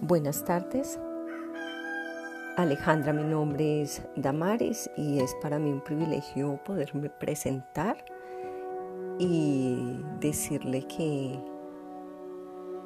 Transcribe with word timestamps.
Buenas 0.00 0.44
tardes. 0.44 1.00
Alejandra, 2.56 3.12
mi 3.12 3.24
nombre 3.24 3.82
es 3.82 4.00
Damaris 4.14 4.88
y 4.96 5.18
es 5.18 5.34
para 5.42 5.58
mí 5.58 5.72
un 5.72 5.80
privilegio 5.80 6.60
poderme 6.64 7.10
presentar 7.10 7.96
y 9.18 9.98
decirle 10.20 10.86
que 10.86 11.36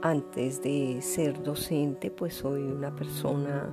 antes 0.00 0.62
de 0.62 1.02
ser 1.02 1.42
docente, 1.42 2.10
pues 2.10 2.32
soy 2.32 2.62
una 2.62 2.94
persona 2.96 3.68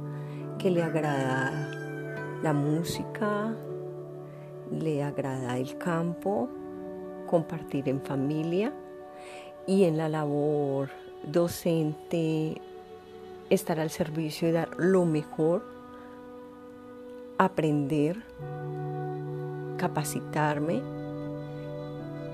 que 0.58 0.70
le 0.70 0.84
agrada 0.84 1.72
la 2.42 2.52
música, 2.52 3.56
le 4.80 5.04
agrada 5.04 5.58
el 5.58 5.78
campo, 5.78 6.50
compartir 7.28 7.90
en 7.90 8.02
familia 8.02 8.74
y 9.66 9.84
en 9.84 9.98
la 9.98 10.10
labor 10.10 10.90
docente 11.24 12.62
estar 13.50 13.80
al 13.80 13.90
servicio 13.90 14.50
y 14.50 14.52
dar 14.52 14.70
lo 14.78 15.06
mejor, 15.06 15.64
aprender, 17.38 18.24
capacitarme 19.78 20.82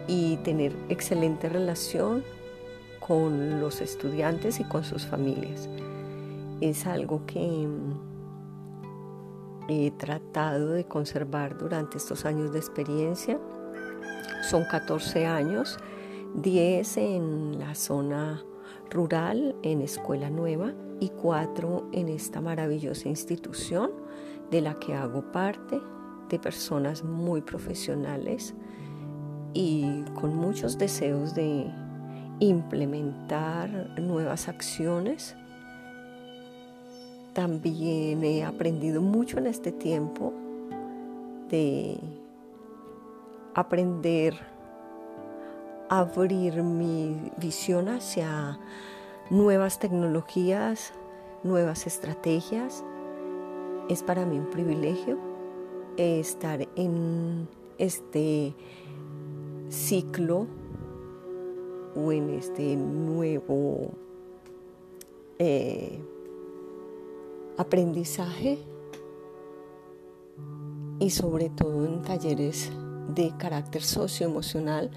y 0.07 0.37
tener 0.37 0.75
excelente 0.89 1.49
relación 1.49 2.23
con 2.99 3.59
los 3.59 3.81
estudiantes 3.81 4.59
y 4.59 4.63
con 4.63 4.83
sus 4.83 5.05
familias. 5.05 5.69
Es 6.61 6.85
algo 6.85 7.25
que 7.25 7.67
he 9.71 9.91
tratado 9.91 10.71
de 10.71 10.85
conservar 10.85 11.57
durante 11.57 11.97
estos 11.97 12.25
años 12.25 12.51
de 12.51 12.59
experiencia. 12.59 13.39
Son 14.49 14.63
14 14.65 15.25
años, 15.25 15.77
10 16.35 16.97
en 16.97 17.59
la 17.59 17.75
zona 17.75 18.43
rural, 18.89 19.55
en 19.63 19.81
Escuela 19.81 20.29
Nueva, 20.29 20.73
y 20.99 21.09
cuatro 21.09 21.87
en 21.93 22.09
esta 22.09 22.41
maravillosa 22.41 23.07
institución 23.07 23.91
de 24.51 24.61
la 24.61 24.79
que 24.79 24.93
hago 24.93 25.31
parte, 25.31 25.79
de 26.29 26.39
personas 26.39 27.03
muy 27.03 27.41
profesionales 27.41 28.53
y 29.53 30.03
con 30.13 30.35
muchos 30.35 30.77
deseos 30.77 31.33
de 31.33 31.65
implementar 32.39 33.99
nuevas 33.99 34.47
acciones. 34.47 35.35
También 37.33 38.23
he 38.23 38.43
aprendido 38.43 39.01
mucho 39.01 39.37
en 39.37 39.47
este 39.47 39.71
tiempo 39.71 40.33
de 41.49 41.99
aprender 43.53 44.35
a 45.89 45.99
abrir 45.99 46.63
mi 46.63 47.31
visión 47.37 47.89
hacia 47.89 48.59
nuevas 49.29 49.79
tecnologías, 49.79 50.93
nuevas 51.43 51.87
estrategias. 51.87 52.83
Es 53.89 54.03
para 54.03 54.25
mí 54.25 54.37
un 54.37 54.49
privilegio 54.49 55.17
estar 55.97 56.67
en 56.75 57.47
este 57.77 58.53
ciclo 59.69 60.47
o 61.95 62.11
en 62.11 62.29
este 62.29 62.75
nuevo 62.75 63.91
eh, 65.39 66.01
aprendizaje 67.59 68.57
y 70.99 71.09
sobre 71.11 71.49
todo 71.49 71.85
en 71.85 72.01
talleres 72.01 72.71
de 73.13 73.31
carácter 73.37 73.83
socioemocional 73.83 74.89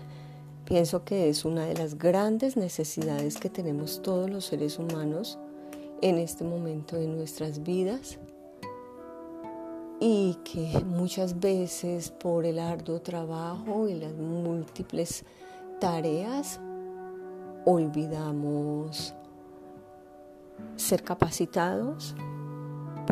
Pienso 0.65 1.05
que 1.05 1.29
es 1.29 1.45
una 1.45 1.67
de 1.67 1.75
las 1.75 1.99
grandes 1.99 2.57
necesidades 2.57 3.37
que 3.37 3.51
tenemos 3.51 4.01
todos 4.01 4.31
los 4.31 4.47
seres 4.47 4.79
humanos 4.79 5.39
en 6.01 6.19
este 6.19 6.45
momento 6.45 6.97
de 6.97 7.09
nuestras 7.09 7.63
vidas 7.63 8.19
y 10.01 10.39
que 10.45 10.83
muchas 10.85 11.41
veces 11.41 12.11
por 12.11 12.47
el 12.47 12.59
arduo 12.59 13.01
trabajo 13.01 13.89
y 13.89 13.95
las 13.95 14.15
múltiples 14.15 15.25
tareas 15.81 16.61
olvidamos 17.65 19.15
ser 20.77 21.03
capacitados, 21.03 22.15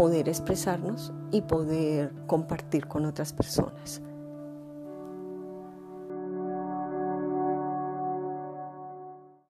poder 0.00 0.30
expresarnos 0.30 1.12
y 1.30 1.42
poder 1.42 2.10
compartir 2.26 2.86
con 2.86 3.04
otras 3.04 3.34
personas. 3.34 4.00